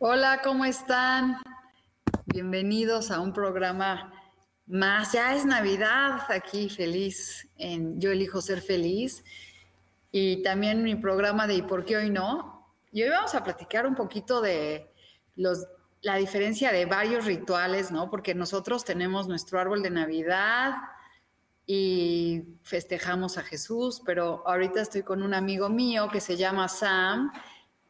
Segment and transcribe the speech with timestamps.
[0.00, 1.38] Hola, ¿cómo están?
[2.26, 4.12] Bienvenidos a un programa
[4.64, 5.10] más.
[5.10, 9.24] Ya es Navidad aquí, feliz en Yo elijo ser feliz.
[10.12, 12.76] Y también mi programa de ¿Y por qué hoy no?
[12.92, 14.88] Y hoy vamos a platicar un poquito de
[15.34, 15.66] los,
[16.00, 18.08] la diferencia de varios rituales, ¿no?
[18.08, 20.76] Porque nosotros tenemos nuestro árbol de Navidad
[21.66, 27.32] y festejamos a Jesús, pero ahorita estoy con un amigo mío que se llama Sam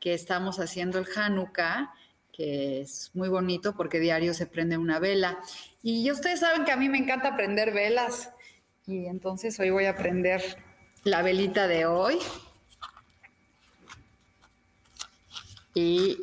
[0.00, 1.92] que estamos haciendo el Hanukkah,
[2.32, 5.38] que es muy bonito porque diario se prende una vela.
[5.82, 8.30] Y ustedes saben que a mí me encanta prender velas.
[8.86, 10.42] Y entonces hoy voy a prender
[11.04, 12.18] la velita de hoy.
[15.74, 16.18] Y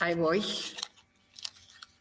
[0.00, 0.44] ahí voy.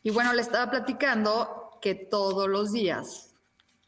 [0.04, 3.31] Y bueno, le estaba platicando que todos los días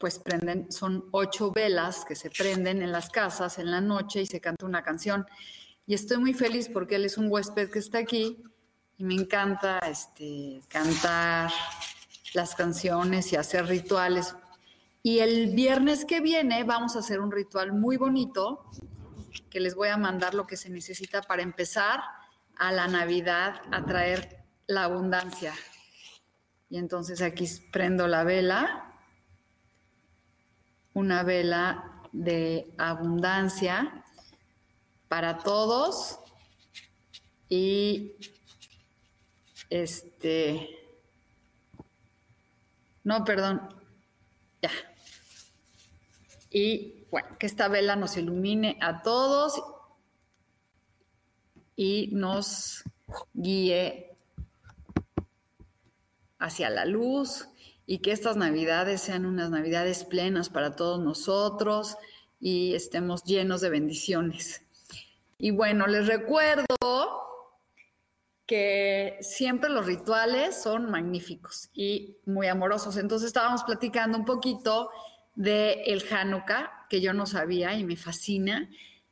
[0.04, 4.26] pues prenden, son ocho velas que se prenden en las casas en la noche y
[4.26, 5.24] se canta una canción.
[5.86, 8.44] Y estoy muy feliz porque él es un huésped que está aquí
[8.98, 11.50] y me encanta este, cantar
[12.34, 14.36] las canciones y hacer rituales.
[15.02, 18.66] Y el viernes que viene vamos a hacer un ritual muy bonito
[19.48, 22.00] que les voy a mandar lo que se necesita para empezar
[22.56, 25.54] a la Navidad a traer la abundancia.
[26.68, 28.83] Y entonces aquí prendo la vela
[30.94, 34.04] una vela de abundancia
[35.08, 36.18] para todos
[37.48, 38.12] y
[39.70, 40.84] este
[43.04, 43.68] no, perdón.
[44.62, 44.70] Ya.
[46.50, 49.62] Y bueno, que esta vela nos ilumine a todos
[51.76, 52.82] y nos
[53.34, 54.16] guíe
[56.38, 57.46] hacia la luz
[57.86, 61.96] y que estas navidades sean unas navidades plenas para todos nosotros
[62.40, 64.62] y estemos llenos de bendiciones.
[65.38, 66.66] Y bueno, les recuerdo
[68.46, 72.96] que siempre los rituales son magníficos y muy amorosos.
[72.96, 74.90] Entonces estábamos platicando un poquito
[75.34, 78.70] de el Hanukkah, que yo no sabía y me fascina.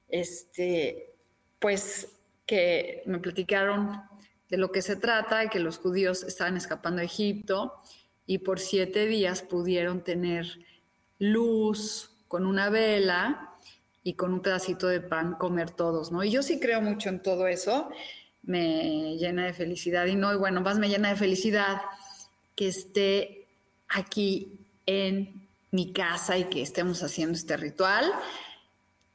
[0.09, 1.15] Este,
[1.59, 2.09] pues
[2.47, 4.03] que me platicaron
[4.49, 7.83] de lo que se trata, que los judíos estaban escapando a Egipto
[8.27, 10.47] y por siete días pudieron tener
[11.19, 13.57] luz con una vela
[14.03, 16.25] y con un pedacito de pan comer todos, ¿no?
[16.25, 17.91] Y yo sí creo mucho en todo eso,
[18.43, 21.83] me llena de felicidad y no, y bueno, más me llena de felicidad
[22.57, 23.47] que esté
[23.89, 28.13] aquí en mi casa y que estemos haciendo este ritual.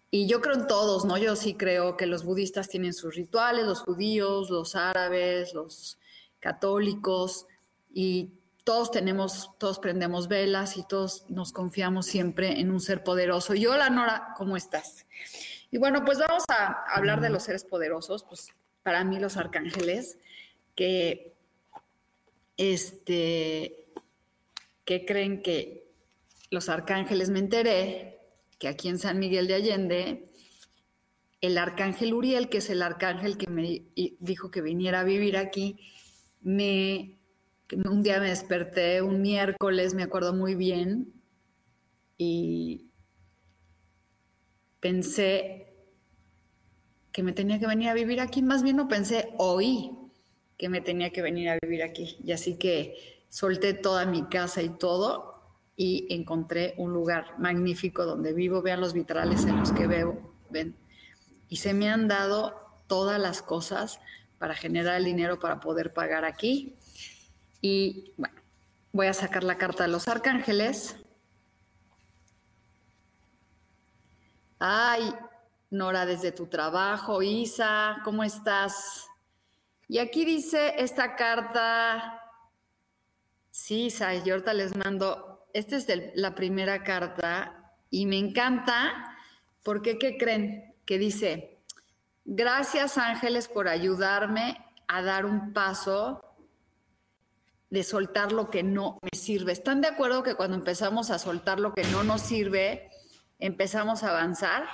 [0.10, 1.18] Y yo creo en todos, ¿no?
[1.18, 5.98] Yo sí creo que los budistas tienen sus rituales, los judíos, los árabes, los
[6.40, 7.46] católicos,
[7.94, 8.32] y
[8.68, 13.56] todos tenemos, todos prendemos velas y todos nos confiamos siempre en un ser poderoso.
[13.56, 15.06] Y hola Nora, ¿cómo estás?
[15.72, 18.50] Y bueno, pues vamos a hablar de los seres poderosos, pues
[18.84, 20.18] para mí los arcángeles,
[20.76, 21.34] que
[22.58, 23.86] este,
[24.84, 25.90] que creen que
[26.52, 28.20] los arcángeles, me enteré
[28.60, 30.34] que aquí en San Miguel de Allende,
[31.40, 33.86] el arcángel Uriel, que es el arcángel que me
[34.20, 35.80] dijo que viniera a vivir aquí,
[36.42, 37.17] me
[37.76, 41.14] un día me desperté un miércoles, me acuerdo muy bien,
[42.18, 42.90] y
[44.80, 45.68] pensé
[47.12, 49.92] que me tenía que venir a vivir aquí, más bien no pensé, oí
[50.58, 52.18] que me tenía que venir a vivir aquí.
[52.24, 52.96] Y así que
[53.30, 55.34] solté toda mi casa y todo
[55.76, 60.76] y encontré un lugar magnífico donde vivo, vean los vitrales en los que veo, ven.
[61.48, 62.56] Y se me han dado
[62.88, 64.00] todas las cosas
[64.40, 66.76] para generar el dinero para poder pagar aquí
[67.62, 68.36] y bueno,
[68.92, 70.96] voy a sacar la carta de los arcángeles.
[74.60, 75.14] Ay,
[75.70, 77.22] Nora desde tu trabajo.
[77.22, 79.08] Isa, ¿cómo estás?
[79.88, 82.22] Y aquí dice esta carta.
[83.52, 85.46] Sí, Isa, yo ahorita les mando.
[85.54, 89.18] Esta es la primera carta y me encanta
[89.64, 90.76] porque, ¿qué creen?
[90.86, 91.60] Que dice,
[92.24, 96.27] gracias ángeles por ayudarme a dar un paso
[97.70, 99.52] de soltar lo que no me sirve.
[99.52, 102.90] ¿Están de acuerdo que cuando empezamos a soltar lo que no nos sirve,
[103.40, 104.66] empezamos a avanzar?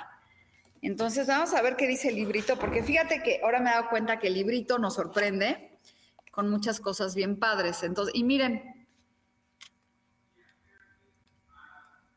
[0.80, 3.88] Entonces vamos a ver qué dice el librito, porque fíjate que ahora me he dado
[3.88, 5.78] cuenta que el librito nos sorprende
[6.30, 7.82] con muchas cosas bien padres.
[7.82, 8.86] Entonces, y miren,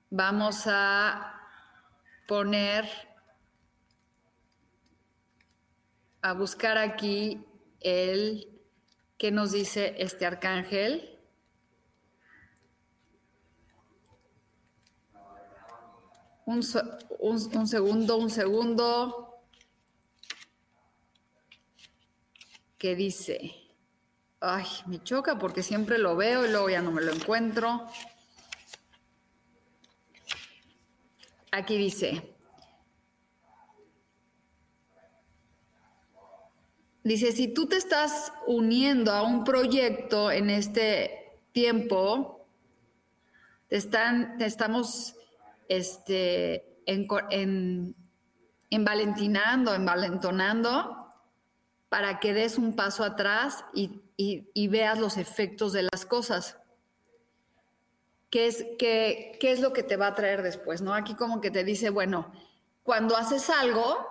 [0.09, 1.33] vamos a
[2.27, 2.85] poner,
[6.21, 7.45] a buscar aquí
[7.79, 8.56] el
[9.17, 11.13] que nos dice este arcángel.
[16.45, 19.41] Un, segundo, un segundo.
[22.77, 23.53] ¿Qué dice?
[24.39, 27.89] Ay, me choca porque siempre lo veo y luego ya no me lo encuentro.
[31.51, 32.36] Aquí dice,
[37.07, 42.45] dice, si tú te estás uniendo a un proyecto en este tiempo,
[43.67, 45.15] te, están, estamos
[45.69, 47.95] este, en,
[48.69, 50.97] envalentinando, envalentonando,
[51.89, 56.57] para que des un paso atrás y, veas los efectos de las cosas.
[58.29, 60.81] ¿Qué es, qué, ¿Qué es lo que te va a traer después?
[60.81, 60.93] ¿no?
[60.93, 62.31] Aquí como que te dice, bueno,
[62.83, 64.05] cuando haces algo,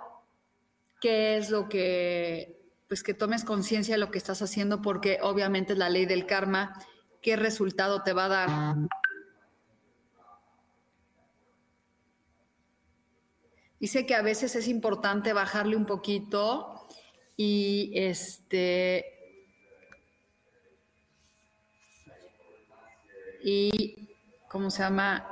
[0.99, 2.56] ¿qué es lo que,
[2.87, 4.81] pues que tomes conciencia de lo que estás haciendo?
[4.81, 6.79] Porque obviamente es la ley del karma,
[7.21, 8.75] ¿qué resultado te va a dar?
[13.79, 16.87] Dice que a veces es importante bajarle un poquito
[17.35, 19.05] y este
[23.43, 24.09] y
[24.49, 25.27] ¿cómo se llama?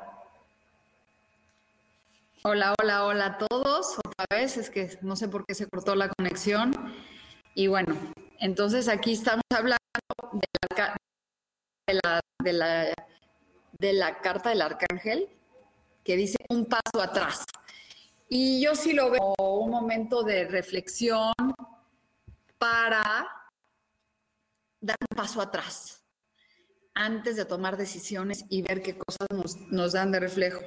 [2.44, 3.98] Hola, hola, hola a todos.
[4.06, 6.72] Otra vez es que no sé por qué se cortó la conexión.
[7.58, 7.96] Y bueno,
[8.40, 9.78] entonces aquí estamos hablando
[11.86, 12.94] de la, de la,
[13.80, 15.30] de la carta del arcángel
[16.04, 17.46] que dice un paso atrás.
[18.28, 21.34] Y yo sí lo veo como un momento de reflexión
[22.58, 23.26] para
[24.82, 26.04] dar un paso atrás
[26.94, 30.60] antes de tomar decisiones y ver qué cosas nos, nos dan de reflejo.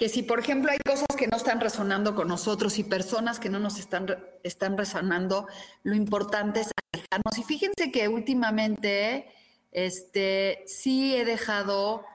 [0.00, 3.50] Que si, por ejemplo, hay cosas que no están resonando con nosotros y personas que
[3.50, 4.06] no nos están,
[4.42, 5.46] están resonando,
[5.82, 7.36] lo importante es alejarnos.
[7.36, 9.30] Y fíjense que últimamente,
[9.72, 12.06] este, sí he dejado,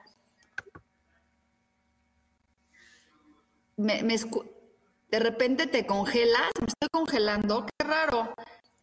[3.76, 8.34] de repente te congelas, me estoy congelando, qué raro,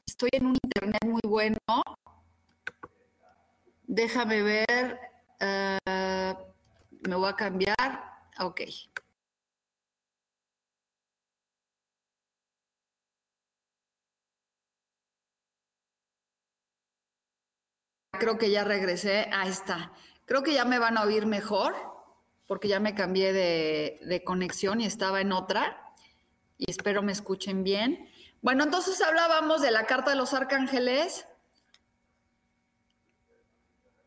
[0.07, 1.57] estoy en un internet muy bueno,
[3.85, 4.97] déjame ver,
[5.41, 6.33] eh,
[7.01, 8.61] me voy a cambiar, ok.
[18.19, 19.29] Creo que ya regresé.
[19.33, 19.91] Ahí está.
[20.25, 21.75] Creo que ya me van a oír mejor
[22.47, 25.93] porque ya me cambié de, conexión y estaba en otra.
[26.57, 28.09] Y espero me escuchen bien.
[28.41, 31.27] Bueno, entonces hablábamos de la carta de los arcángeles.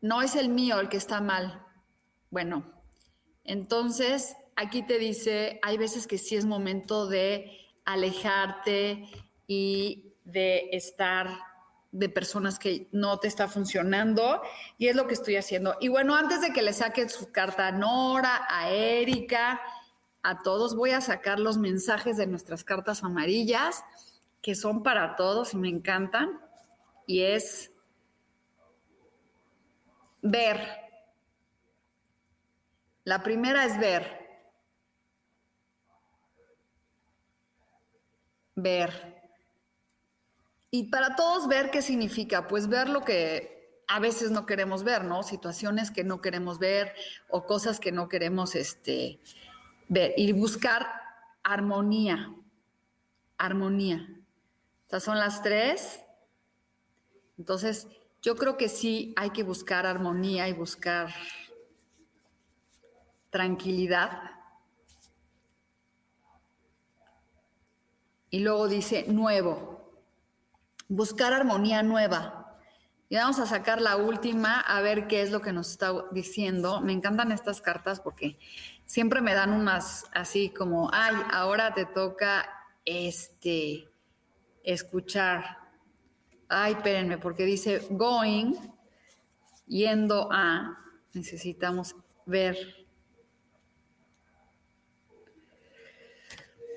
[0.01, 1.65] No es el mío el que está mal.
[2.29, 2.76] Bueno,
[3.47, 9.09] entonces aquí te dice, hay veces que sí es momento de alejarte
[9.47, 11.29] y de estar
[11.91, 14.41] de personas que no te está funcionando
[14.77, 15.75] y es lo que estoy haciendo.
[15.79, 19.61] Y bueno, antes de que le saque su carta a Nora, a Erika,
[20.21, 23.83] a todos, voy a sacar los mensajes de nuestras cartas amarillas,
[24.41, 26.41] que son para todos y me encantan.
[27.05, 27.71] Y es
[30.21, 30.86] ver.
[33.07, 34.03] La primera es ver.
[38.53, 39.21] Ver.
[40.71, 45.05] Y para todos ver qué significa, pues ver lo que a veces no queremos ver,
[45.05, 45.23] ¿no?
[45.23, 46.93] Situaciones que no queremos ver
[47.29, 49.21] o cosas que no queremos este,
[49.87, 50.13] ver.
[50.17, 50.85] Y buscar
[51.43, 52.35] armonía,
[53.37, 54.05] armonía.
[54.83, 56.01] Estas son las tres.
[57.37, 57.87] Entonces,
[58.21, 61.07] yo creo que sí hay que buscar armonía y buscar
[63.37, 64.31] tranquilidad.
[68.31, 69.93] Y luego dice nuevo
[70.87, 72.57] buscar armonía nueva.
[73.09, 76.81] Y vamos a sacar la última a ver qué es lo que nos está diciendo.
[76.81, 78.39] Me encantan estas cartas porque
[78.87, 82.49] siempre me dan unas así como, ay, ahora te toca
[82.85, 83.87] este
[84.63, 85.59] escuchar.
[86.49, 88.55] Ay, espérenme, porque dice going,
[89.67, 90.75] yendo a,
[91.13, 92.86] necesitamos ver.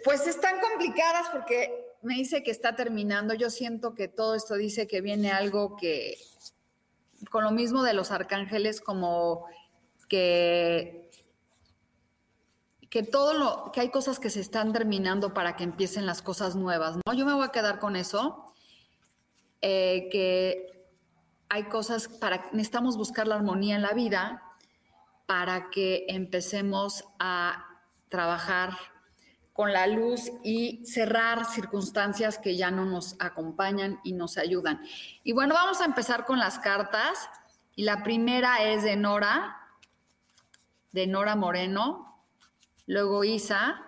[0.04, 3.35] Pues están complicadas porque me dice que está terminando.
[3.35, 6.16] Yo siento que todo esto dice que viene algo que,
[7.30, 9.47] con lo mismo de los arcángeles, como
[10.09, 11.11] que,
[12.88, 16.57] que todo lo, que hay cosas que se están terminando para que empiecen las cosas
[16.57, 17.12] nuevas, ¿no?
[17.12, 18.54] Yo me voy a quedar con eso,
[19.61, 20.88] eh, que
[21.50, 24.42] hay cosas para, necesitamos buscar la armonía en la vida
[25.26, 27.66] para que empecemos a
[28.09, 28.76] trabajar
[29.61, 34.81] con la luz y cerrar circunstancias que ya no nos acompañan y nos ayudan.
[35.23, 37.29] Y bueno, vamos a empezar con las cartas.
[37.76, 39.59] Y la primera es de Nora,
[40.93, 42.25] de Nora Moreno,
[42.87, 43.83] luego Isa.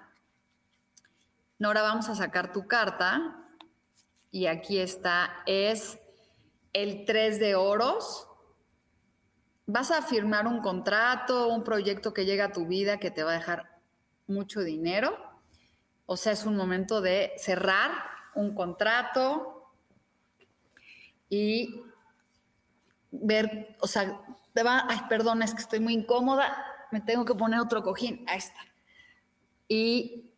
[1.59, 3.43] Nora, vamos a sacar tu carta.
[4.31, 5.99] Y aquí está, es
[6.75, 8.29] el 3 de oros.
[9.65, 13.31] Vas a firmar un contrato, un proyecto que llega a tu vida que te va
[13.31, 13.81] a dejar
[14.27, 15.32] mucho dinero
[16.13, 17.91] o sea, es un momento de cerrar
[18.35, 19.73] un contrato
[21.31, 21.83] y
[23.11, 24.21] ver, o sea,
[24.53, 26.55] te va, ay, perdón, es que estoy muy incómoda,
[26.91, 28.61] me tengo que poner otro cojín, ahí está.
[29.69, 30.31] Y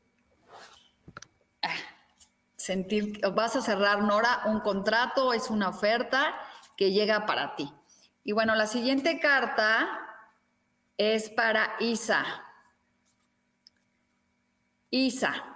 [1.62, 1.74] ah,
[2.54, 6.36] sentir, vas a cerrar, Nora, un contrato, es una oferta
[6.76, 7.68] que llega para ti.
[8.22, 9.88] Y bueno, la siguiente carta
[10.96, 12.24] es para Isa.
[14.90, 15.53] Isa,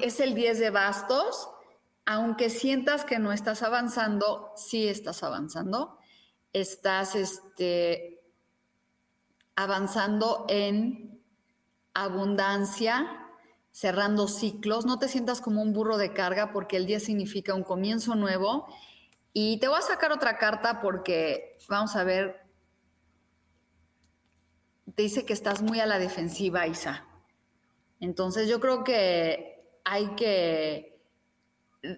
[0.00, 1.48] es el 10 de bastos,
[2.06, 5.98] aunque sientas que no estás avanzando, sí estás avanzando.
[6.52, 8.22] Estás este,
[9.56, 11.22] avanzando en
[11.94, 13.28] abundancia,
[13.70, 14.84] cerrando ciclos.
[14.84, 18.66] No te sientas como un burro de carga porque el 10 significa un comienzo nuevo.
[19.32, 22.44] Y te voy a sacar otra carta porque vamos a ver.
[24.94, 27.08] Te dice que estás muy a la defensiva, Isa.
[27.98, 29.53] Entonces yo creo que
[29.84, 30.94] hay que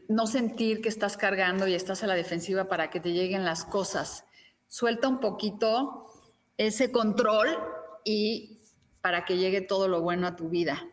[0.09, 3.65] no sentir que estás cargando y estás a la defensiva para que te lleguen las
[3.65, 4.25] cosas.
[4.69, 6.13] Suelta un poquito
[6.57, 7.57] ese control
[8.05, 8.61] y
[9.01, 10.85] para que llegue todo lo bueno a tu vida.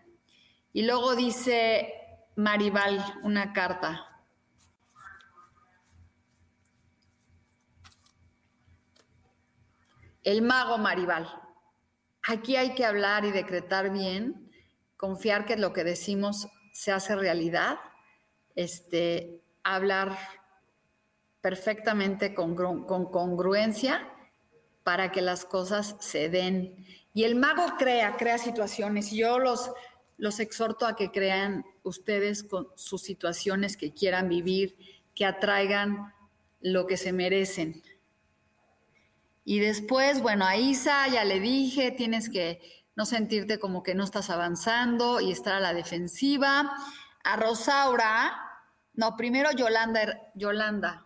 [0.72, 1.94] Y luego dice
[2.36, 4.08] Maribal una carta.
[10.24, 11.28] El mago Maribal.
[12.28, 14.52] Aquí hay que hablar y decretar bien,
[14.96, 17.80] confiar que lo que decimos se hace realidad,
[18.56, 20.18] este, hablar
[21.40, 24.10] perfectamente con, con congruencia
[24.84, 26.86] para que las cosas se den.
[27.14, 29.14] Y el mago crea, crea situaciones.
[29.14, 29.72] Y yo los,
[30.18, 34.76] los exhorto a que crean ustedes con sus situaciones que quieran vivir,
[35.16, 36.14] que atraigan
[36.60, 37.84] lo que se merecen.
[39.46, 44.04] Y después, bueno, a Isa ya le dije, tienes que no sentirte como que no
[44.04, 46.72] estás avanzando y estar a la defensiva.
[47.24, 48.44] A Rosaura,
[48.94, 51.06] no, primero Yolanda, Yolanda.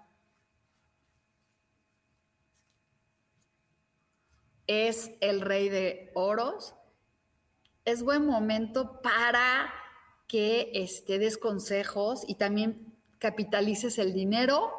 [4.68, 6.76] Es el rey de oros.
[7.86, 9.74] Es buen momento para
[10.28, 14.77] que este, des consejos y también capitalices el dinero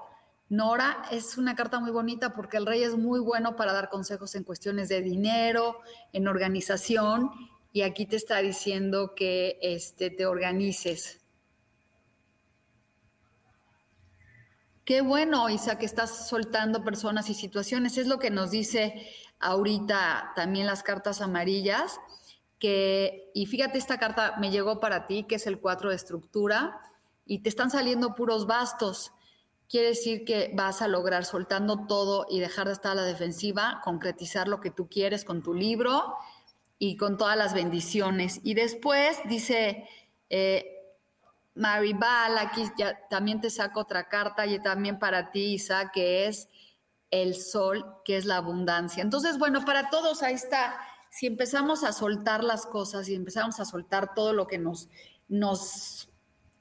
[0.51, 4.35] Nora es una carta muy bonita porque el rey es muy bueno para dar consejos
[4.35, 5.81] en cuestiones de dinero,
[6.13, 7.31] en organización,
[7.73, 11.21] y aquí te está diciendo que este, te organices.
[14.87, 17.99] Qué bueno, Isa, que estás soltando personas y situaciones.
[17.99, 19.07] Es lo que nos dice
[19.39, 22.01] ahorita también las cartas amarillas,
[22.59, 26.81] que, y fíjate, esta carta me llegó para ti, que es el 4 de estructura,
[27.27, 29.13] y te están saliendo puros bastos
[29.69, 33.81] quiere decir que vas a lograr soltando todo y dejar de estar a la defensiva,
[33.85, 36.17] concretizar lo que tú quieres con tu libro
[36.79, 38.41] y con todas las bendiciones.
[38.43, 39.87] Y después dice
[40.31, 40.79] eh,
[41.55, 46.49] Maribal, aquí ya también te saco otra carta y también para ti, Isa, que es
[47.11, 49.03] el sol, que es la abundancia.
[49.03, 50.79] Entonces, bueno, para todos ahí está.
[51.11, 54.89] Si empezamos a soltar las cosas y empezamos a soltar todo lo que nos,
[55.29, 56.11] nos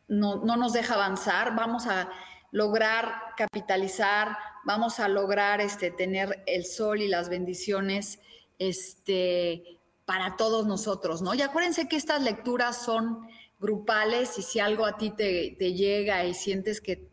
[0.10, 2.10] no nos deja avanzar, vamos a
[2.58, 4.36] lograr capitalizar,
[4.66, 8.20] vamos a lograr este, tener el sol y las bendiciones
[8.58, 11.36] este, para todos nosotros, ¿no?
[11.36, 13.28] Y acuérdense que estas lecturas son
[13.60, 17.08] grupales y si algo a ti te, llega y sientes que,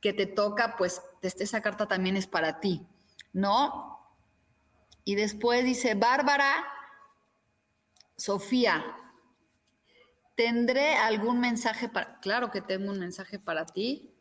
[0.00, 2.86] que te toca, pues este, esa carta también es para ti,
[3.34, 4.10] ¿no?
[5.04, 6.66] Y después dice, Bárbara,
[8.16, 8.84] Sofía,
[10.34, 12.20] ¿tendré algún mensaje para...
[12.20, 14.14] Claro que tengo un mensaje para ti.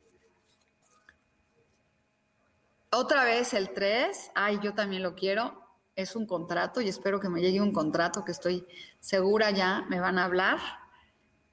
[2.90, 5.62] Otra vez el 3, ay, yo también lo quiero.
[5.96, 8.66] Es un contrato y espero que me llegue un contrato que estoy
[9.00, 10.60] segura ya me van a hablar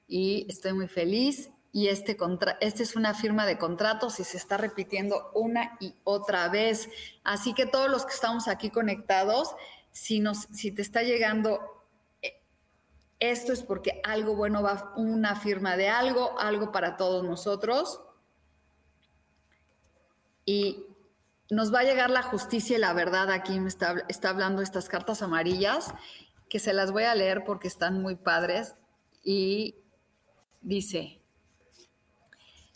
[0.07, 1.49] y estoy muy feliz.
[1.73, 5.95] Y este, contra este es una firma de contratos y se está repitiendo una y
[6.05, 6.87] otra vez.
[7.25, 9.53] Así que todos los que estamos aquí conectados,
[9.91, 11.59] si, nos, si te está llegando
[12.21, 12.41] eh,
[13.19, 17.99] esto es porque algo bueno va, una firma de algo, algo para todos nosotros.
[20.45, 20.94] Y
[21.49, 23.31] nos va a llegar la justicia y la verdad.
[23.31, 25.93] Aquí me está, está hablando estas cartas amarillas,
[26.49, 28.75] que se las voy a leer porque están muy padres.
[29.23, 29.75] Y
[30.61, 31.21] dice,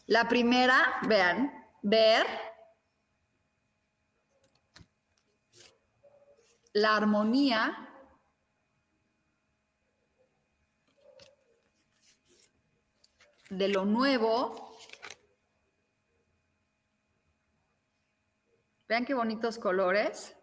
[0.05, 2.25] la primera, vean, ver
[6.73, 7.89] la armonía
[13.49, 14.68] de lo nuevo
[18.89, 20.35] Vean qué bonitos colores.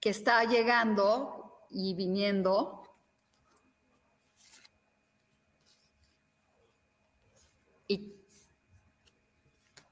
[0.00, 2.82] que está llegando y viniendo.
[7.86, 8.12] Y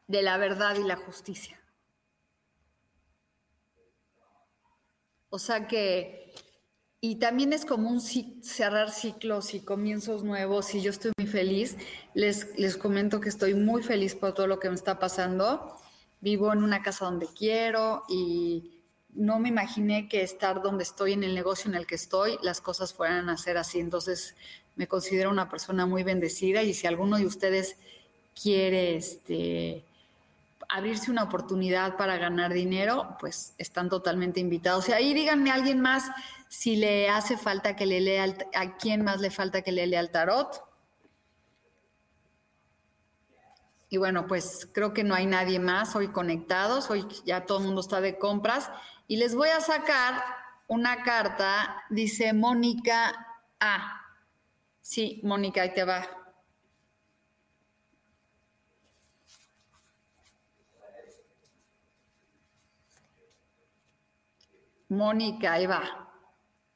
[0.09, 1.63] de la verdad y la justicia.
[5.29, 6.35] O sea que
[7.03, 11.79] y también es como un cerrar ciclos y comienzos nuevos y yo estoy muy feliz.
[12.13, 15.77] Les, les comento que estoy muy feliz por todo lo que me está pasando.
[16.21, 18.83] Vivo en una casa donde quiero y
[19.15, 22.61] no me imaginé que estar donde estoy, en el negocio en el que estoy, las
[22.61, 23.81] cosas fueran a ser así.
[23.81, 24.35] Entonces
[24.77, 27.79] me considero una persona muy bendecida y si alguno de ustedes
[28.41, 29.85] quiere este,
[30.69, 34.91] abrirse una oportunidad para ganar dinero, pues están totalmente invitados.
[34.91, 36.05] Y ahí díganme alguien más
[36.51, 40.01] si le hace falta que le lea, a quién más le falta que le lea
[40.01, 40.65] el tarot.
[43.89, 47.67] Y bueno, pues creo que no hay nadie más hoy conectados, hoy ya todo el
[47.67, 48.69] mundo está de compras.
[49.07, 50.25] Y les voy a sacar
[50.67, 53.29] una carta, dice Mónica
[53.61, 54.03] A.
[54.81, 56.03] Sí, Mónica, ahí te va.
[64.89, 66.10] Mónica, ahí va.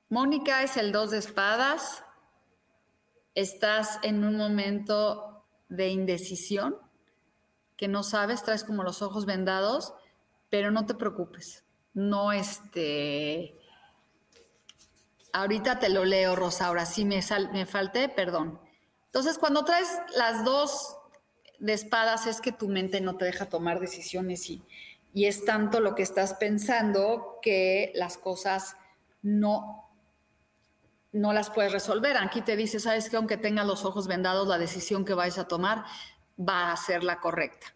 [0.08, 2.04] Mónica es el dos de espadas.
[3.34, 6.76] Estás en un momento de indecisión,
[7.76, 9.92] que no sabes, traes como los ojos vendados,
[10.50, 11.64] pero no te preocupes.
[11.94, 13.58] No este.
[15.32, 16.66] Ahorita te lo leo, Rosa.
[16.66, 17.20] Ahora sí me,
[17.52, 18.60] me falté, perdón.
[19.06, 20.96] Entonces, cuando traes las dos
[21.58, 24.62] de espadas, es que tu mente no te deja tomar decisiones y,
[25.12, 28.76] y es tanto lo que estás pensando que las cosas
[29.22, 29.83] no,
[31.14, 32.16] no las puedes resolver.
[32.16, 35.48] Aquí te dice, sabes que aunque tengas los ojos vendados, la decisión que vais a
[35.48, 35.84] tomar
[36.38, 37.68] va a ser la correcta,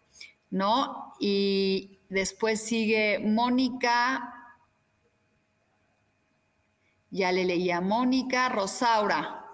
[0.49, 1.13] ¿no?
[1.19, 4.53] Y después sigue Mónica,
[7.09, 9.45] ya le leía Mónica, Rosaura.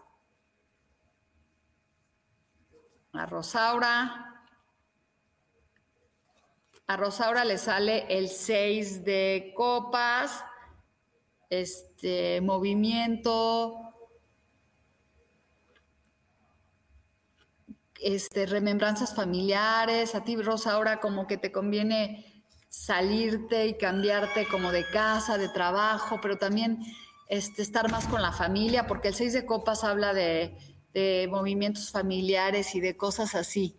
[3.13, 4.43] A Rosaura.
[6.87, 10.43] A Rosaura le sale el 6 de copas,
[11.49, 13.79] este movimiento,
[18.01, 20.15] este, remembranzas familiares.
[20.15, 26.19] A ti, Rosaura, como que te conviene salirte y cambiarte como de casa, de trabajo,
[26.21, 26.79] pero también
[27.27, 30.57] este, estar más con la familia, porque el 6 de copas habla de,
[30.93, 33.77] de movimientos familiares y de cosas así.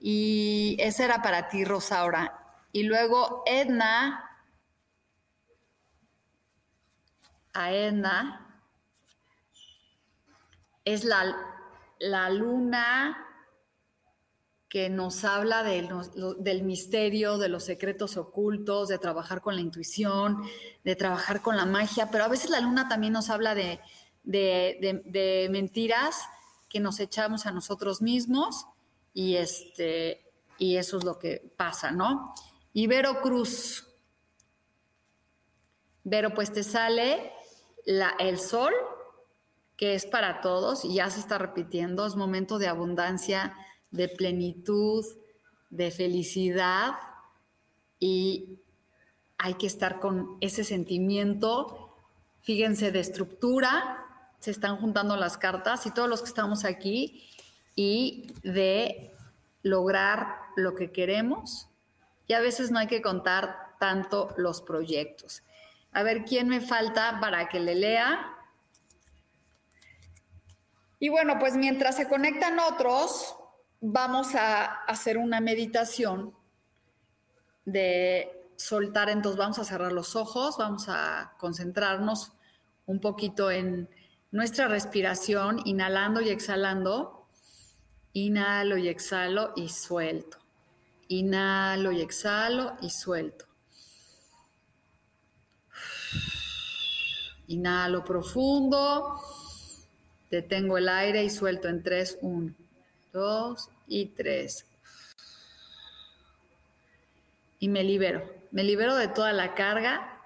[0.00, 2.36] Y ese era para ti, Rosaura.
[2.72, 4.29] Y luego Edna,
[7.52, 8.62] a Edna,
[10.84, 11.36] es la,
[11.98, 13.26] la luna
[14.68, 20.42] que nos habla del misterio, de los secretos ocultos, de trabajar con la intuición,
[20.84, 23.80] de trabajar con la magia, pero a veces la luna también nos habla de,
[24.22, 26.16] de mentiras
[26.68, 28.66] que nos echamos a nosotros mismos
[29.12, 30.24] y, este,
[30.56, 32.32] y eso es lo que pasa, ¿no?
[32.72, 33.86] Y Vero Cruz.
[36.04, 37.32] Vero, pues te sale
[37.86, 38.72] la, el sol,
[39.76, 43.54] que es para todos, y ya se está repitiendo, es momento de abundancia,
[43.90, 45.04] de plenitud,
[45.70, 46.92] de felicidad,
[47.98, 48.58] y
[49.38, 51.96] hay que estar con ese sentimiento,
[52.42, 54.06] fíjense, de estructura,
[54.38, 57.28] se están juntando las cartas y todos los que estamos aquí
[57.74, 59.14] y de
[59.62, 61.68] lograr lo que queremos.
[62.26, 65.42] Y a veces no hay que contar tanto los proyectos.
[65.92, 68.36] A ver, ¿quién me falta para que le lea?
[70.98, 73.36] Y bueno, pues mientras se conectan otros,
[73.80, 76.34] vamos a hacer una meditación
[77.64, 82.32] de soltar, entonces vamos a cerrar los ojos, vamos a concentrarnos
[82.86, 83.88] un poquito en
[84.30, 87.26] nuestra respiración, inhalando y exhalando.
[88.12, 90.38] Inhalo y exhalo y suelto.
[91.08, 93.49] Inhalo y exhalo y suelto.
[97.50, 99.20] Inhalo profundo,
[100.30, 102.18] detengo el aire y suelto en tres.
[102.22, 102.54] Uno,
[103.12, 104.66] dos y tres.
[107.58, 110.18] Y me libero me libero de toda la carga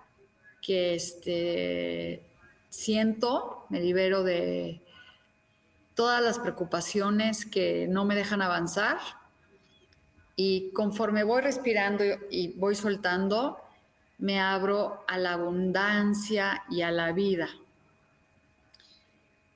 [0.60, 2.26] que este,
[2.70, 4.80] siento, me libero de
[5.94, 8.98] todas las preocupaciones que no me dejan avanzar
[10.36, 13.58] y conforme voy respirando y voy soltando,
[14.24, 17.50] me abro a la abundancia y a la vida.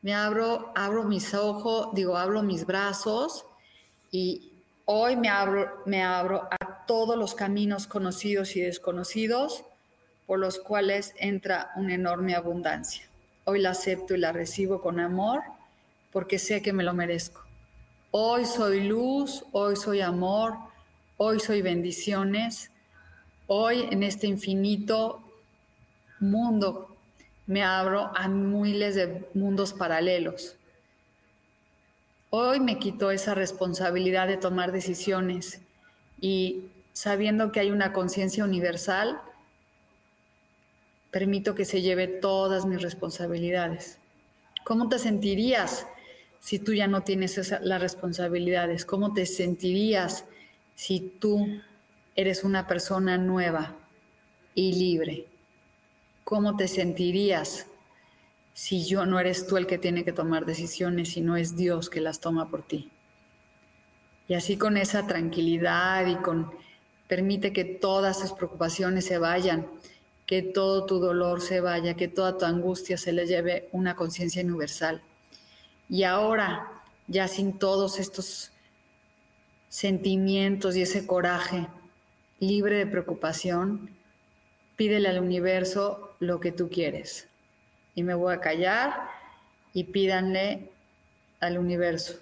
[0.03, 3.47] Me abro, abro mis ojos, digo, abro mis brazos
[4.11, 4.53] y
[4.85, 9.65] hoy me abro, me abro a todos los caminos conocidos y desconocidos
[10.27, 13.09] por los cuales entra una enorme abundancia.
[13.47, 15.41] Hoy la acepto y la recibo con amor
[16.13, 17.43] porque sé que me lo merezco.
[18.11, 20.59] Hoy soy luz, hoy soy amor,
[21.17, 22.71] hoy soy bendiciones.
[23.51, 25.23] Hoy en este infinito
[26.21, 26.95] mundo
[27.47, 30.55] me abro a miles de mundos paralelos.
[32.29, 35.63] Hoy me quito esa responsabilidad de tomar decisiones
[36.21, 39.19] y sabiendo que hay una conciencia universal,
[41.11, 43.99] permito que se lleve todas mis responsabilidades.
[44.63, 45.87] ¿Cómo te sentirías
[46.39, 48.85] si tú ya no tienes las responsabilidades?
[48.85, 50.27] ¿Cómo te sentirías
[50.75, 51.63] si tú
[52.19, 53.77] eres una persona nueva
[54.55, 55.27] y libre?
[56.25, 57.67] ¿Cómo te sentirías
[58.55, 61.89] si yo no eres tú el que tiene que tomar decisiones, y no es Dios
[61.89, 62.91] que las toma por ti?
[64.27, 66.51] Y así con esa tranquilidad y con
[67.09, 69.67] Permite que todas tus preocupaciones se vayan,
[70.27, 74.45] que todo tu dolor se vaya, que toda tu angustia se le lleve una conciencia
[74.45, 75.01] universal.
[75.89, 76.71] Y ahora,
[77.07, 78.53] ya sin todos estos
[79.71, 81.67] sentimientos y ese coraje,
[82.41, 83.91] libre de preocupación,
[84.77, 87.29] pídele al universo lo que tú quieres.
[87.95, 89.09] Y me voy a callar
[89.73, 90.71] y pídanle
[91.41, 92.21] al universo.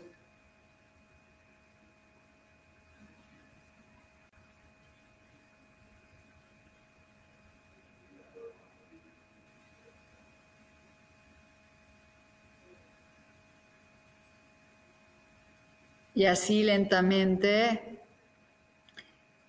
[16.14, 17.85] Y así lentamente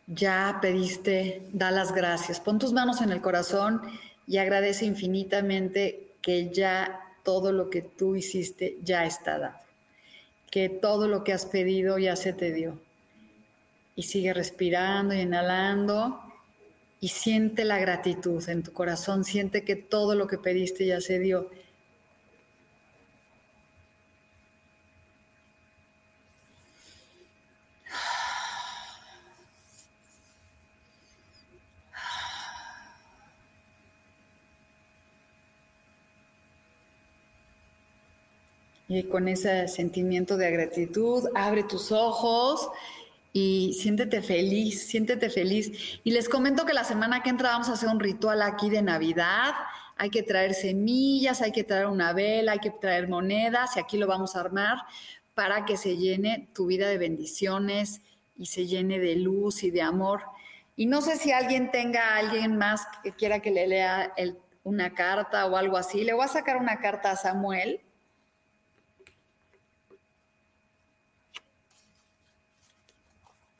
[0.07, 2.39] ya pediste, da las gracias.
[2.39, 3.81] Pon tus manos en el corazón
[4.25, 9.57] y agradece infinitamente que ya todo lo que tú hiciste ya está dado.
[10.49, 12.79] Que todo lo que has pedido ya se te dio.
[13.95, 16.21] Y sigue respirando y inhalando
[17.01, 19.25] y siente la gratitud en tu corazón.
[19.25, 21.49] Siente que todo lo que pediste ya se dio
[38.87, 42.69] Y con ese sentimiento de gratitud, abre tus ojos
[43.33, 45.99] y siéntete feliz, siéntete feliz.
[46.03, 48.81] Y les comento que la semana que entra vamos a hacer un ritual aquí de
[48.81, 49.53] Navidad.
[49.97, 53.97] Hay que traer semillas, hay que traer una vela, hay que traer monedas y aquí
[53.97, 54.77] lo vamos a armar
[55.33, 58.01] para que se llene tu vida de bendiciones
[58.37, 60.21] y se llene de luz y de amor.
[60.75, 64.13] Y no sé si alguien tenga a alguien más que quiera que le lea
[64.63, 66.03] una carta o algo así.
[66.03, 67.81] Le voy a sacar una carta a Samuel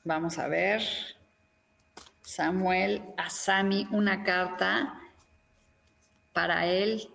[0.08, 0.82] Vamos a ver.
[2.22, 5.02] Samuel a Sami una carta
[6.32, 7.10] para él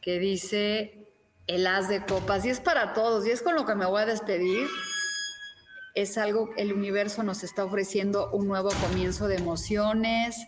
[0.00, 1.06] que dice
[1.46, 4.02] el as de copas y es para todos y es con lo que me voy
[4.02, 4.66] a despedir.
[5.94, 10.44] Es algo, el universo nos está ofreciendo un nuevo comienzo de emociones.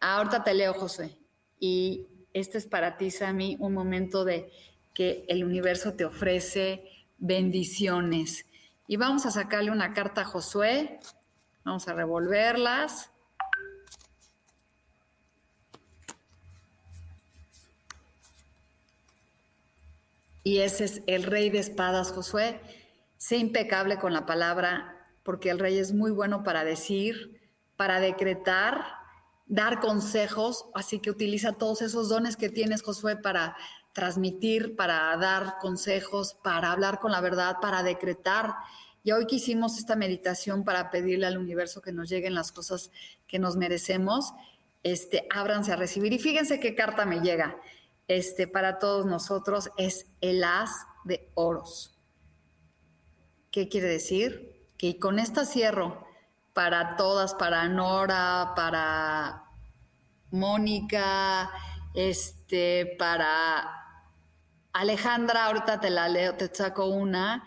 [0.00, 1.18] Ahorita te leo, José.
[1.60, 4.50] Y este es para ti, Sami, un momento de
[4.94, 6.84] que el universo te ofrece
[7.18, 8.46] bendiciones
[8.86, 11.00] y vamos a sacarle una carta a Josué.
[11.64, 13.10] Vamos a revolverlas.
[20.46, 22.60] y ese es el rey de espadas, Josué.
[23.16, 27.40] Sé impecable con la palabra, porque el rey es muy bueno para decir,
[27.76, 28.84] para decretar,
[29.46, 33.56] dar consejos, así que utiliza todos esos dones que tienes, Josué, para
[33.96, 38.54] transmitir, para dar consejos, para hablar con la verdad, para decretar.
[39.02, 42.90] Y hoy que hicimos esta meditación para pedirle al universo que nos lleguen las cosas
[43.26, 44.34] que nos merecemos,
[44.82, 46.12] este, ábranse a recibir.
[46.12, 47.56] Y fíjense qué carta me llega
[48.06, 50.70] este, para todos nosotros, es el as
[51.04, 51.98] de oros.
[53.50, 54.68] ¿Qué quiere decir?
[54.76, 56.06] Que con esta cierro
[56.52, 59.44] para todas, para Nora, para
[60.30, 61.50] Mónica,
[61.94, 63.85] este, para
[64.76, 67.44] Alejandra, ahorita te la leo, te saco una,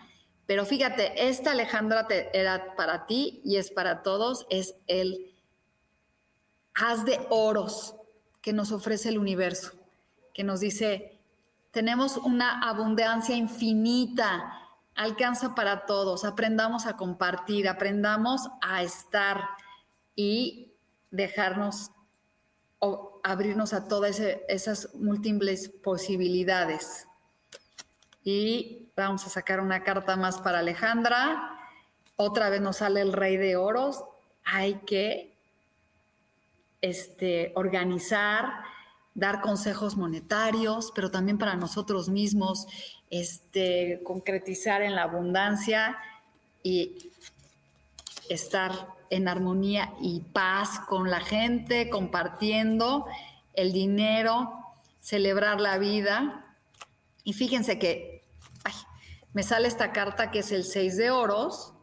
[0.47, 5.35] pero fíjate, esta Alejandra era para ti y es para todos, es el
[6.73, 7.95] haz de oros
[8.41, 9.73] que nos ofrece el universo,
[10.33, 11.21] que nos dice,
[11.69, 14.51] tenemos una abundancia infinita,
[14.95, 19.49] alcanza para todos, aprendamos a compartir, aprendamos a estar
[20.15, 20.73] y
[21.11, 21.91] dejarnos
[22.79, 27.05] o abrirnos a todas esas múltiples posibilidades.
[28.23, 31.57] Y vamos a sacar una carta más para Alejandra.
[32.15, 34.03] Otra vez nos sale el rey de oros.
[34.43, 35.37] Hay que
[36.81, 38.63] este, organizar,
[39.13, 42.67] dar consejos monetarios, pero también para nosotros mismos,
[43.09, 45.97] este, concretizar en la abundancia
[46.63, 47.11] y
[48.29, 48.71] estar
[49.09, 53.05] en armonía y paz con la gente, compartiendo
[53.53, 54.53] el dinero,
[55.01, 56.48] celebrar la vida.
[57.29, 58.23] Y fíjense que
[59.33, 61.75] me sale esta carta que es el 6 de oros,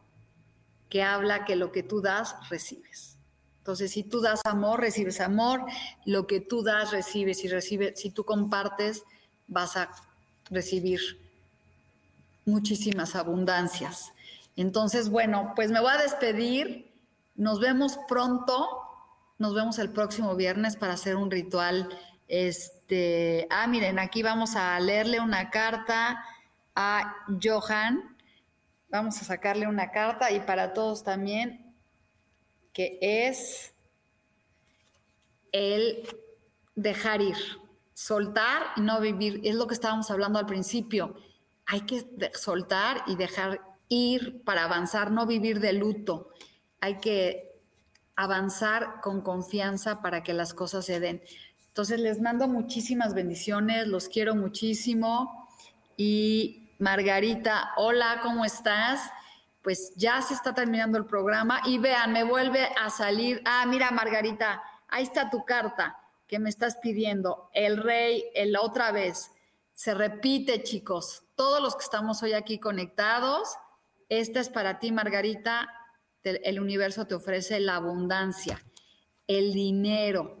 [0.89, 3.17] que habla que lo que tú das, recibes.
[3.59, 5.61] Entonces, si tú das amor, recibes amor,
[6.03, 9.05] lo que tú das, recibes y recibes, si tú compartes,
[9.47, 9.89] vas a
[10.49, 10.99] recibir
[12.43, 14.11] muchísimas abundancias.
[14.57, 16.91] Entonces, bueno, pues me voy a despedir.
[17.35, 18.67] Nos vemos pronto.
[19.37, 21.87] Nos vemos el próximo viernes para hacer un ritual.
[22.27, 22.76] Este,
[23.49, 26.23] ah, miren, aquí vamos a leerle una carta
[26.75, 28.15] a Johan.
[28.89, 31.67] Vamos a sacarle una carta y para todos también
[32.77, 33.73] que es
[35.51, 36.07] el
[36.75, 37.35] dejar ir,
[37.95, 39.41] soltar y no vivir.
[39.43, 41.15] Es lo que estábamos hablando al principio.
[41.65, 46.29] Hay que soltar y dejar ir para avanzar, no vivir de luto.
[46.79, 47.59] Hay que
[48.15, 51.23] avanzar con confianza para que las cosas se den.
[51.77, 55.47] Entonces les mando muchísimas bendiciones, los quiero muchísimo.
[55.95, 58.99] Y Margarita, hola, ¿cómo estás?
[59.61, 63.91] pues ya se está terminando el programa y vean, me vuelve a salir, ah, mira
[63.91, 69.29] Margarita, ahí está tu carta que me estás pidiendo, el rey, el otra vez.
[69.73, 73.49] Se repite, chicos, todos los que estamos hoy aquí conectados,
[74.07, 75.67] esta es para ti, Margarita,
[76.23, 78.63] el universo te ofrece la abundancia,
[79.27, 80.36] el dinero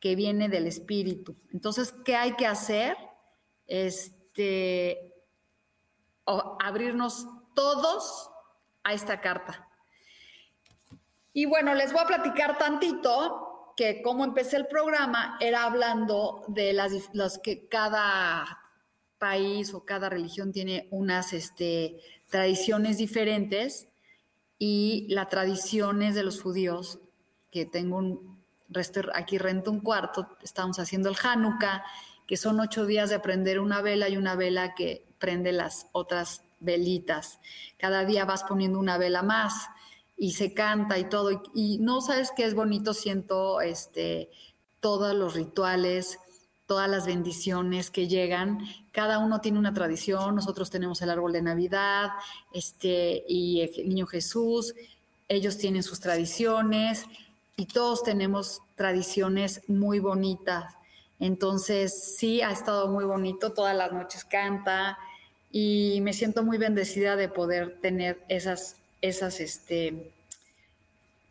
[0.00, 1.36] que viene del espíritu.
[1.52, 2.96] Entonces, ¿qué hay que hacer?
[3.66, 5.14] Este,
[6.24, 8.30] abrirnos todos
[8.82, 9.68] a esta carta.
[11.32, 16.72] Y bueno, les voy a platicar tantito que como empecé el programa era hablando de
[16.72, 16.92] las,
[17.42, 18.58] que cada
[19.18, 23.88] país o cada religión tiene unas este, tradiciones diferentes
[24.58, 27.00] y las tradiciones de los judíos,
[27.50, 28.39] que tengo un
[28.70, 31.84] resto, aquí rento un cuarto, estamos haciendo el Hanukkah,
[32.26, 36.42] que son ocho días de prender una vela y una vela que prende las otras
[36.60, 37.40] velitas.
[37.76, 39.68] Cada día vas poniendo una vela más
[40.16, 41.42] y se canta y todo.
[41.54, 44.30] Y, no sabes qué es bonito, siento este,
[44.78, 46.18] todos los rituales,
[46.66, 48.60] todas las bendiciones que llegan.
[48.92, 50.36] Cada uno tiene una tradición.
[50.36, 52.10] Nosotros tenemos el árbol de Navidad
[52.52, 54.74] este, y el niño Jesús.
[55.28, 57.06] Ellos tienen sus tradiciones
[57.60, 60.78] y todos tenemos tradiciones muy bonitas.
[61.18, 63.52] Entonces, sí, ha estado muy bonito.
[63.52, 64.96] Todas las noches canta,
[65.52, 70.10] y me siento muy bendecida de poder tener esas, esas, este,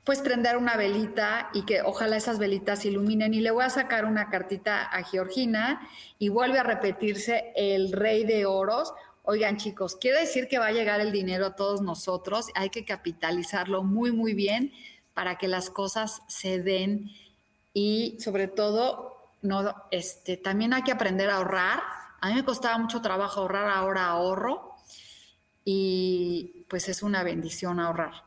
[0.04, 3.34] pues prender una velita y que ojalá esas velitas iluminen.
[3.34, 5.82] Y le voy a sacar una cartita a Georgina
[6.20, 8.94] y vuelve a repetirse el rey de oros.
[9.24, 12.86] Oigan chicos, quiere decir que va a llegar el dinero a todos nosotros, hay que
[12.86, 14.72] capitalizarlo muy, muy bien
[15.20, 17.12] para que las cosas se den
[17.74, 21.82] y sobre todo, no, este, también hay que aprender a ahorrar
[22.22, 24.76] a mí me costaba mucho trabajo ahorrar, ahora ahorro
[25.64, 28.24] y pues es una bendición ahorrar.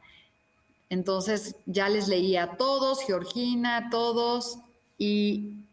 [0.89, 4.59] Entonces ya les leía a todos, Georgina, a todos
[4.99, 5.65] y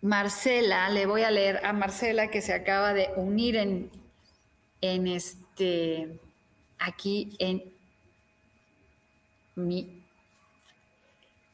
[0.00, 3.90] Marcela, le voy a leer a Marcela que se acaba de unir en,
[4.80, 6.18] en este,
[6.82, 7.72] aquí en
[9.54, 10.02] mi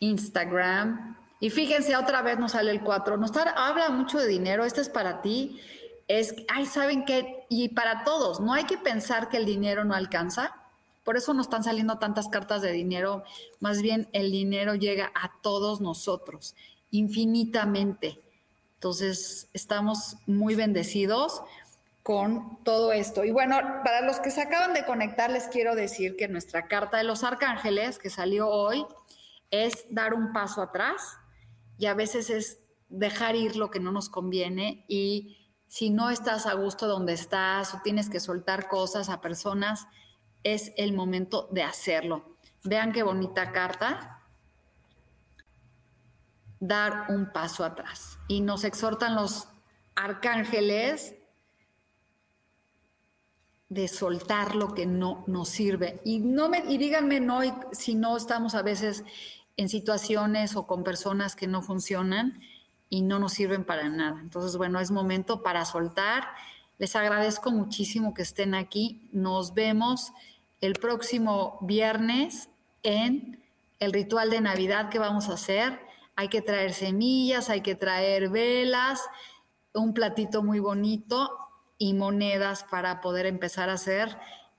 [0.01, 1.17] Instagram.
[1.41, 3.17] Y fíjense, otra vez nos sale el 4.
[3.17, 5.61] Nos habla mucho de dinero, este es para ti.
[6.09, 7.45] Es, ay, ¿saben qué?
[7.49, 10.55] Y para todos, no hay que pensar que el dinero no alcanza.
[11.05, 13.25] Por eso nos están saliendo tantas cartas de dinero.
[13.61, 16.55] Más bien, el dinero llega a todos nosotros,
[16.91, 18.21] infinitamente.
[18.75, 21.43] Entonces, estamos muy bendecidos
[22.09, 23.23] con todo esto.
[23.23, 26.97] Y bueno, para los que se acaban de conectar, les quiero decir que nuestra carta
[26.97, 28.87] de los arcángeles que salió hoy
[29.51, 31.19] es dar un paso atrás
[31.77, 36.47] y a veces es dejar ir lo que no nos conviene y si no estás
[36.47, 39.87] a gusto donde estás o tienes que soltar cosas a personas,
[40.45, 42.39] es el momento de hacerlo.
[42.65, 44.23] Vean qué bonita carta.
[46.59, 48.19] Dar un paso atrás.
[48.29, 49.47] Y nos exhortan los
[49.95, 51.18] arcángeles
[53.69, 56.01] de soltar lo que no nos sirve.
[56.05, 57.41] Y, no me, y díganme no
[57.73, 59.05] si no estamos a veces
[59.57, 62.41] en situaciones o con personas que no funcionan
[62.89, 64.21] y no nos sirven para nada.
[64.21, 66.29] Entonces, bueno, es momento para soltar.
[66.79, 69.09] Les agradezco muchísimo que estén aquí.
[69.13, 70.13] Nos vemos
[70.61, 72.49] el próximo viernes
[72.83, 73.43] en
[73.81, 75.79] el ritual de Navidad que vamos a hacer.
[76.17, 79.03] Hay que traer semillas, hay que traer velas,
[79.75, 81.48] un platito muy bonito
[81.79, 84.17] y monedas para poder empezar a hacer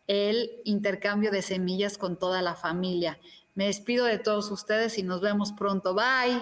[0.08, 3.20] el intercambio de semillas con toda la familia.
[3.54, 5.94] Me despido de todos ustedes y nos vemos pronto.
[5.94, 6.42] Bye.